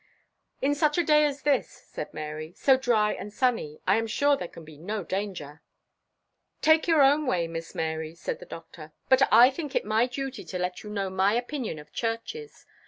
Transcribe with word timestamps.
"In 0.63 0.73
such 0.73 0.97
a 0.97 1.03
day 1.03 1.25
as 1.25 1.43
this," 1.43 1.69
said 1.69 2.11
Mary, 2.11 2.53
"so 2.55 2.75
dry 2.75 3.13
and 3.13 3.31
sunny, 3.31 3.79
I 3.85 3.97
am 3.97 4.07
sure 4.07 4.35
there 4.35 4.47
can 4.47 4.65
be 4.65 4.75
no 4.75 5.03
danger." 5.03 5.61
"Take 6.59 6.87
your 6.87 7.03
own 7.03 7.27
way, 7.27 7.47
Miss 7.47 7.75
Mary," 7.75 8.15
said 8.15 8.39
the 8.39 8.47
Doctor; 8.47 8.93
"but 9.09 9.31
I 9.31 9.51
think 9.51 9.75
it 9.75 9.85
my 9.85 10.07
duty 10.07 10.43
to 10.43 10.57
let 10.57 10.81
you 10.81 10.89
know 10.89 11.11
my 11.11 11.35
opinion 11.35 11.77
of 11.77 11.91
churches. 11.93 12.65